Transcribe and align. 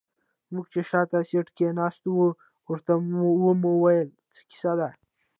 موږ 0.53 0.65
چې 0.73 0.81
شاته 0.89 1.19
سيټ 1.29 1.47
کې 1.57 1.67
ناست 1.79 2.03
وو 2.15 2.27
ورته 2.69 2.93
ومو 3.43 3.71
ويل 3.83 4.09
څه 4.33 4.41
کيسه 4.49 4.71
ده. 4.79 4.89